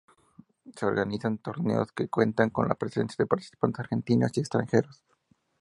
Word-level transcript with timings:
Se 0.75 0.83
organizan 0.87 1.37
torneos 1.37 1.91
que 1.91 2.07
cuentan 2.07 2.49
con 2.49 2.67
la 2.67 2.73
presencia 2.73 3.17
de 3.19 3.27
participantes 3.27 3.81
argentinos 3.81 4.31
y 4.35 4.39
extranjeros. 4.39 5.03